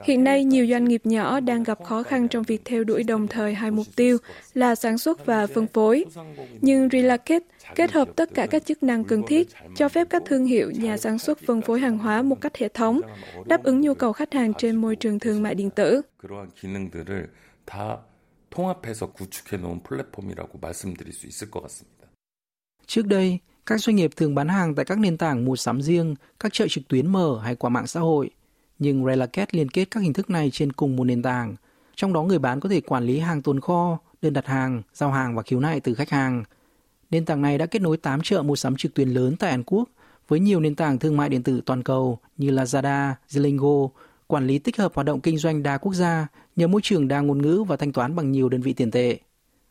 Hiện 0.03 0.23
nay, 0.23 0.43
nhiều 0.43 0.67
doanh 0.67 0.85
nghiệp 0.85 1.01
nhỏ 1.03 1.39
đang 1.39 1.63
gặp 1.63 1.83
khó 1.83 2.03
khăn 2.03 2.27
trong 2.27 2.43
việc 2.43 2.61
theo 2.65 2.83
đuổi 2.83 3.03
đồng 3.03 3.27
thời 3.27 3.53
hai 3.53 3.71
mục 3.71 3.87
tiêu 3.95 4.17
là 4.53 4.75
sản 4.75 4.97
xuất 4.97 5.25
và 5.25 5.47
phân 5.47 5.67
phối. 5.67 6.05
Nhưng 6.61 6.89
Relaket 6.89 7.43
kết 7.75 7.91
hợp 7.91 8.09
tất 8.15 8.33
cả 8.33 8.47
các 8.47 8.65
chức 8.65 8.83
năng 8.83 9.03
cần 9.03 9.23
thiết, 9.27 9.47
cho 9.75 9.89
phép 9.89 10.07
các 10.09 10.23
thương 10.25 10.45
hiệu, 10.45 10.71
nhà 10.71 10.97
sản 10.97 11.19
xuất 11.19 11.39
phân 11.39 11.61
phối 11.61 11.79
hàng 11.79 11.97
hóa 11.97 12.21
một 12.21 12.41
cách 12.41 12.57
hệ 12.57 12.67
thống, 12.67 13.01
đáp 13.45 13.63
ứng 13.63 13.81
nhu 13.81 13.93
cầu 13.93 14.13
khách 14.13 14.33
hàng 14.33 14.53
trên 14.57 14.75
môi 14.75 14.95
trường 14.95 15.19
thương 15.19 15.43
mại 15.43 15.55
điện 15.55 15.69
tử. 15.69 16.01
통합해서 18.54 19.12
구축해 19.12 19.56
놓은 19.56 19.82
플랫폼이라고 19.82 20.58
말씀드릴 20.58 21.12
수 21.12 21.26
있을 21.26 21.50
것 21.50 21.62
같습니다. 21.62 22.08
Trước 22.86 23.06
đây, 23.06 23.40
các 23.66 23.80
doanh 23.80 23.96
nghiệp 23.96 24.10
thường 24.16 24.34
bán 24.34 24.48
hàng 24.48 24.74
tại 24.74 24.84
các 24.84 24.98
nền 24.98 25.16
tảng 25.16 25.44
mua 25.44 25.56
sắm 25.56 25.82
riêng, 25.82 26.14
các 26.40 26.52
chợ 26.52 26.66
trực 26.68 26.88
tuyến 26.88 27.06
mở 27.06 27.40
hay 27.42 27.54
qua 27.54 27.70
mạng 27.70 27.86
xã 27.86 28.00
hội. 28.00 28.30
Nhưng 28.78 29.06
Relaket 29.06 29.54
liên 29.54 29.68
kết 29.68 29.84
các 29.90 30.00
hình 30.00 30.12
thức 30.12 30.30
này 30.30 30.50
trên 30.52 30.72
cùng 30.72 30.96
một 30.96 31.04
nền 31.04 31.22
tảng. 31.22 31.56
Trong 31.96 32.12
đó 32.12 32.22
người 32.22 32.38
bán 32.38 32.60
có 32.60 32.68
thể 32.68 32.80
quản 32.80 33.04
lý 33.04 33.18
hàng 33.18 33.42
tồn 33.42 33.60
kho, 33.60 33.98
đơn 34.22 34.32
đặt 34.32 34.46
hàng, 34.46 34.82
giao 34.94 35.10
hàng 35.10 35.34
và 35.34 35.42
khiếu 35.42 35.60
nại 35.60 35.80
từ 35.80 35.94
khách 35.94 36.10
hàng. 36.10 36.44
Nền 37.10 37.24
tảng 37.24 37.42
này 37.42 37.58
đã 37.58 37.66
kết 37.66 37.82
nối 37.82 37.96
8 37.96 38.20
chợ 38.22 38.42
mua 38.42 38.56
sắm 38.56 38.76
trực 38.76 38.94
tuyến 38.94 39.08
lớn 39.08 39.36
tại 39.38 39.50
Hàn 39.50 39.62
Quốc 39.66 39.88
với 40.28 40.40
nhiều 40.40 40.60
nền 40.60 40.74
tảng 40.74 40.98
thương 40.98 41.16
mại 41.16 41.28
điện 41.28 41.42
tử 41.42 41.60
toàn 41.66 41.82
cầu 41.82 42.18
như 42.36 42.50
Lazada, 42.50 43.12
Zillingo, 43.28 43.88
quản 44.26 44.46
lý 44.46 44.58
tích 44.58 44.76
hợp 44.76 44.94
hoạt 44.94 45.06
động 45.06 45.20
kinh 45.20 45.38
doanh 45.38 45.62
đa 45.62 45.78
quốc 45.78 45.94
gia 45.94 46.26
nhờ 46.56 46.66
môi 46.66 46.80
trường 46.84 47.08
đa 47.08 47.20
ngôn 47.20 47.42
ngữ 47.42 47.64
và 47.68 47.76
thanh 47.76 47.92
toán 47.92 48.16
bằng 48.16 48.32
nhiều 48.32 48.48
đơn 48.48 48.60
vị 48.60 48.72
tiền 48.72 48.90
tệ. 48.90 49.18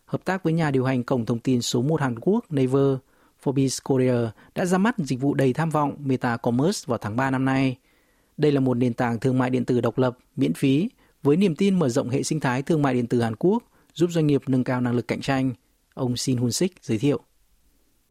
Hợp 0.05 0.25
tác 0.25 0.43
với 0.43 0.53
nhà 0.53 0.71
điều 0.71 0.85
hành 0.85 1.03
cổng 1.03 1.25
thông 1.25 1.39
tin 1.39 1.61
số 1.61 1.81
1 1.81 2.01
Hàn 2.01 2.19
Quốc 2.19 2.51
Naver, 2.51 2.97
Forbes 3.43 3.79
Korea 3.83 4.31
đã 4.55 4.65
ra 4.65 4.77
mắt 4.77 4.95
dịch 4.97 5.21
vụ 5.21 5.33
đầy 5.33 5.53
tham 5.53 5.69
vọng 5.69 5.95
Meta 5.99 6.37
Commerce 6.37 6.83
vào 6.87 6.97
tháng 6.97 7.15
3 7.15 7.31
năm 7.31 7.45
nay. 7.45 7.75
Đây 8.37 8.51
là 8.51 8.59
một 8.59 8.77
nền 8.77 8.93
tảng 8.93 9.19
thương 9.19 9.37
mại 9.37 9.49
điện 9.49 9.65
tử 9.65 9.81
độc 9.81 9.97
lập, 9.97 10.17
miễn 10.35 10.53
phí, 10.53 10.89
với 11.23 11.37
niềm 11.37 11.55
tin 11.55 11.79
mở 11.79 11.89
rộng 11.89 12.09
hệ 12.09 12.23
sinh 12.23 12.39
thái 12.39 12.61
thương 12.61 12.81
mại 12.81 12.93
điện 12.93 13.07
tử 13.07 13.21
Hàn 13.21 13.35
Quốc, 13.35 13.63
giúp 13.93 14.09
doanh 14.11 14.27
nghiệp 14.27 14.41
nâng 14.47 14.63
cao 14.63 14.81
năng 14.81 14.95
lực 14.95 15.07
cạnh 15.07 15.21
tranh. 15.21 15.51
Ông 15.93 16.17
Shin 16.17 16.37
Hun 16.37 16.51
Sik 16.51 16.75
giới 16.81 16.97
thiệu. 16.97 17.19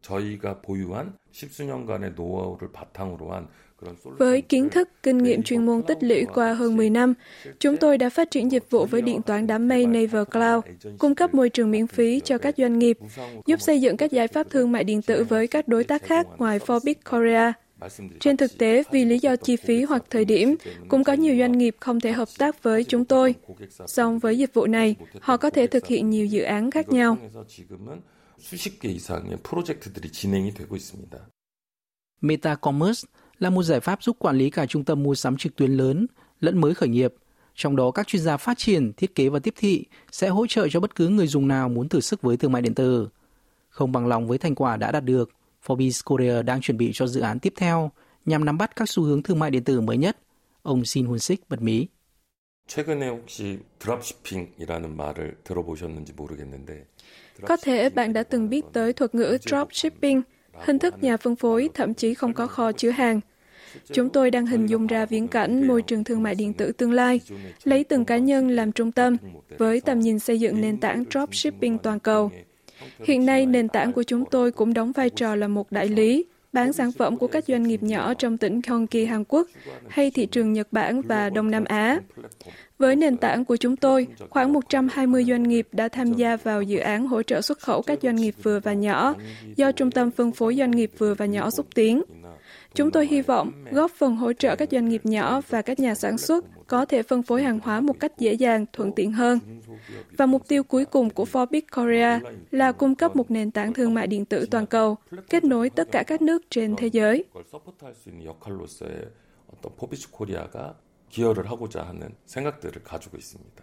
저희가 0.01 0.61
보유한 0.61 1.13
십수년간의 1.31 2.13
노하우를 2.15 2.71
바탕으로 2.71 3.33
한 3.33 3.47
với 4.02 4.42
kiến 4.42 4.70
thức, 4.70 4.88
kinh 5.02 5.18
nghiệm 5.18 5.42
chuyên 5.42 5.66
môn 5.66 5.82
tích 5.82 5.98
lũy 6.00 6.24
qua 6.34 6.54
hơn 6.54 6.76
10 6.76 6.90
năm, 6.90 7.14
chúng 7.58 7.76
tôi 7.76 7.98
đã 7.98 8.10
phát 8.10 8.30
triển 8.30 8.52
dịch 8.52 8.70
vụ 8.70 8.84
với 8.84 9.02
điện 9.02 9.22
toán 9.22 9.46
đám 9.46 9.68
mây 9.68 9.86
Naver 9.86 10.28
Cloud, 10.32 10.64
cung 10.98 11.14
cấp 11.14 11.34
môi 11.34 11.48
trường 11.48 11.70
miễn 11.70 11.86
phí 11.86 12.20
cho 12.20 12.38
các 12.38 12.54
doanh 12.58 12.78
nghiệp, 12.78 12.98
giúp 13.46 13.60
xây 13.60 13.80
dựng 13.80 13.96
các 13.96 14.10
giải 14.10 14.28
pháp 14.28 14.50
thương 14.50 14.72
mại 14.72 14.84
điện 14.84 15.02
tử 15.02 15.24
với 15.24 15.46
các 15.46 15.68
đối 15.68 15.84
tác 15.84 16.02
khác 16.02 16.26
ngoài 16.38 16.58
Forbit 16.58 16.94
Korea. 17.10 17.52
Trên 18.20 18.36
thực 18.36 18.58
tế, 18.58 18.82
vì 18.90 19.04
lý 19.04 19.18
do 19.18 19.36
chi 19.36 19.56
phí 19.56 19.82
hoặc 19.82 20.04
thời 20.10 20.24
điểm, 20.24 20.54
cũng 20.88 21.04
có 21.04 21.12
nhiều 21.12 21.36
doanh 21.38 21.58
nghiệp 21.58 21.76
không 21.80 22.00
thể 22.00 22.12
hợp 22.12 22.28
tác 22.38 22.62
với 22.62 22.84
chúng 22.84 23.04
tôi. 23.04 23.34
Song 23.86 24.18
với 24.18 24.38
dịch 24.38 24.54
vụ 24.54 24.66
này, 24.66 24.96
họ 25.20 25.36
có 25.36 25.50
thể 25.50 25.66
thực 25.66 25.86
hiện 25.86 26.10
nhiều 26.10 26.26
dự 26.26 26.42
án 26.42 26.70
khác 26.70 26.88
nhau. 26.88 27.16
수 32.92 33.14
십 33.33 33.39
개 33.39 33.39
이상의 33.39 33.39
프로젝트들이 33.39 33.39
진행이 33.39 33.39
되고 33.39 33.39
있습니다. 33.39 33.39
Meta 33.39 33.39
Commerce 33.39 33.39
là 33.39 33.49
một 33.49 33.63
giải 33.63 33.79
pháp 33.79 34.03
giúp 34.03 34.15
quản 34.19 34.37
lý 34.37 34.49
cả 34.49 34.65
trung 34.65 34.83
tâm 34.83 35.03
mua 35.03 35.15
sắm 35.15 35.37
trực 35.37 35.55
tuyến 35.55 35.71
lớn 35.71 36.07
lẫn 36.39 36.61
mới 36.61 36.73
khởi 36.73 36.89
nghiệp. 36.89 37.13
Trong 37.55 37.75
đó 37.75 37.91
các 37.91 38.07
chuyên 38.07 38.21
gia 38.21 38.37
phát 38.37 38.57
triển, 38.57 38.93
thiết 38.93 39.15
kế 39.15 39.29
và 39.29 39.39
tiếp 39.39 39.53
thị 39.57 39.85
sẽ 40.11 40.29
hỗ 40.29 40.47
trợ 40.47 40.67
cho 40.69 40.79
bất 40.79 40.95
cứ 40.95 41.07
người 41.07 41.27
dùng 41.27 41.47
nào 41.47 41.69
muốn 41.69 41.89
thử 41.89 41.99
sức 41.99 42.21
với 42.21 42.37
thương 42.37 42.51
mại 42.51 42.61
điện 42.61 42.75
tử. 42.75 43.09
Không 43.69 43.91
bằng 43.91 44.07
lòng 44.07 44.27
với 44.27 44.37
thành 44.37 44.55
quả 44.55 44.77
đã 44.77 44.91
đạt 44.91 45.03
được, 45.03 45.29
Forbes 45.65 46.01
Korea 46.05 46.41
đang 46.41 46.61
chuẩn 46.61 46.77
bị 46.77 46.91
cho 46.93 47.07
dự 47.07 47.21
án 47.21 47.39
tiếp 47.39 47.53
theo 47.57 47.91
nhằm 48.25 48.45
nắm 48.45 48.57
bắt 48.57 48.75
các 48.75 48.89
xu 48.89 49.03
hướng 49.03 49.23
thương 49.23 49.39
mại 49.39 49.51
điện 49.51 49.63
tử 49.63 49.81
mới 49.81 49.97
nhất. 49.97 50.17
Ông 50.61 50.85
Shin 50.85 51.05
Hun 51.05 51.19
Sik 51.19 51.49
bật 51.49 51.61
mí. 51.61 51.87
최근에 52.69 53.09
혹시 53.09 53.59
드랍시핑이라는 53.79 54.95
말을 54.95 55.37
들어보셨는지 55.43 56.13
모르겠는데 56.13 56.85
Có 57.45 57.57
thể 57.57 57.89
bạn 57.89 58.13
đã 58.13 58.23
từng 58.23 58.49
biết 58.49 58.65
tới 58.73 58.93
thuật 58.93 59.15
ngữ 59.15 59.37
dropshipping, 59.41 60.21
hình 60.58 60.78
thức 60.78 61.02
nhà 61.02 61.16
phân 61.16 61.36
phối 61.36 61.68
thậm 61.74 61.94
chí 61.94 62.14
không 62.14 62.32
có 62.32 62.46
kho 62.46 62.72
chứa 62.72 62.90
hàng. 62.90 63.20
Chúng 63.92 64.08
tôi 64.08 64.30
đang 64.30 64.46
hình 64.46 64.66
dung 64.66 64.86
ra 64.86 65.06
viễn 65.06 65.28
cảnh 65.28 65.66
môi 65.68 65.82
trường 65.82 66.04
thương 66.04 66.22
mại 66.22 66.34
điện 66.34 66.52
tử 66.52 66.72
tương 66.72 66.92
lai, 66.92 67.20
lấy 67.64 67.84
từng 67.84 68.04
cá 68.04 68.18
nhân 68.18 68.48
làm 68.48 68.72
trung 68.72 68.92
tâm, 68.92 69.16
với 69.58 69.80
tầm 69.80 70.00
nhìn 70.00 70.18
xây 70.18 70.40
dựng 70.40 70.60
nền 70.60 70.76
tảng 70.76 71.04
dropshipping 71.10 71.78
toàn 71.78 72.00
cầu. 72.00 72.30
Hiện 73.04 73.26
nay, 73.26 73.46
nền 73.46 73.68
tảng 73.68 73.92
của 73.92 74.02
chúng 74.02 74.24
tôi 74.30 74.52
cũng 74.52 74.74
đóng 74.74 74.92
vai 74.92 75.10
trò 75.10 75.34
là 75.34 75.48
một 75.48 75.72
đại 75.72 75.88
lý, 75.88 76.24
bán 76.54 76.72
sản 76.72 76.92
phẩm 76.92 77.16
của 77.16 77.26
các 77.26 77.44
doanh 77.44 77.62
nghiệp 77.62 77.82
nhỏ 77.82 78.14
trong 78.14 78.38
tỉnh 78.38 78.60
Gyeonggi, 78.60 79.08
Hàn 79.08 79.24
Quốc 79.28 79.48
hay 79.88 80.10
thị 80.10 80.26
trường 80.26 80.52
Nhật 80.52 80.68
Bản 80.72 81.02
và 81.02 81.30
Đông 81.30 81.50
Nam 81.50 81.64
Á. 81.64 82.00
Với 82.78 82.96
nền 82.96 83.16
tảng 83.16 83.44
của 83.44 83.56
chúng 83.56 83.76
tôi, 83.76 84.06
khoảng 84.30 84.52
120 84.52 85.24
doanh 85.24 85.42
nghiệp 85.42 85.68
đã 85.72 85.88
tham 85.88 86.12
gia 86.12 86.36
vào 86.36 86.62
dự 86.62 86.78
án 86.78 87.06
hỗ 87.06 87.22
trợ 87.22 87.40
xuất 87.40 87.58
khẩu 87.58 87.82
các 87.82 87.98
doanh 88.02 88.16
nghiệp 88.16 88.34
vừa 88.42 88.60
và 88.60 88.72
nhỏ 88.72 89.14
do 89.56 89.72
Trung 89.72 89.90
tâm 89.90 90.10
phân 90.10 90.32
phối 90.32 90.56
doanh 90.56 90.70
nghiệp 90.70 90.90
vừa 90.98 91.14
và 91.14 91.26
nhỏ 91.26 91.50
xúc 91.50 91.66
tiến. 91.74 92.02
Chúng 92.73 92.91
tôi 92.91 93.07
hy 93.07 93.21
vọng 93.21 93.51
góp 93.71 93.91
phần 93.91 94.15
hỗ 94.15 94.33
trợ 94.33 94.55
các 94.55 94.69
doanh 94.71 94.89
nghiệp 94.89 95.01
nhỏ 95.03 95.41
và 95.49 95.61
các 95.61 95.79
nhà 95.79 95.95
sản 95.95 96.17
xuất 96.17 96.45
có 96.67 96.85
thể 96.85 97.03
phân 97.03 97.23
phối 97.23 97.43
hàng 97.43 97.59
hóa 97.59 97.81
một 97.81 97.99
cách 97.99 98.17
dễ 98.17 98.33
dàng, 98.33 98.65
thuận 98.73 98.91
tiện 98.91 99.11
hơn. 99.11 99.39
Và 100.17 100.25
mục 100.25 100.47
tiêu 100.47 100.63
cuối 100.63 100.85
cùng 100.85 101.09
của 101.09 101.25
Forbit 101.31 101.61
Korea 101.75 102.19
là 102.51 102.71
cung 102.71 102.95
cấp 102.95 103.15
một 103.15 103.31
nền 103.31 103.51
tảng 103.51 103.73
thương 103.73 103.93
mại 103.93 104.07
điện 104.07 104.25
tử 104.25 104.45
toàn 104.51 104.65
cầu, 104.65 104.95
kết 105.29 105.43
nối 105.43 105.69
tất 105.69 105.91
cả 105.91 106.03
các 106.03 106.21
nước 106.21 106.41
trên 106.49 106.75
thế 106.75 106.87
giới. 106.87 107.23
기여를 111.09 111.49
하고자 111.49 111.87
하는 111.87 112.15
생각들을 112.25 112.83
가지고 112.83 113.17
있습니다. 113.17 113.62